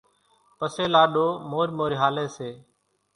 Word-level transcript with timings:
پسي 0.57 0.85
لاڏو 0.93 1.27
مورِ 1.49 1.67
مورِ 1.77 1.91
ھالي 2.01 2.25
سي۔ 2.35 2.49